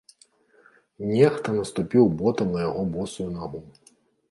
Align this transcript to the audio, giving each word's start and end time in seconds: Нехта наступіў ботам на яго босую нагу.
Нехта 1.09 1.47
наступіў 1.59 2.09
ботам 2.23 2.47
на 2.57 2.65
яго 2.69 2.83
босую 2.99 3.31
нагу. 3.39 3.65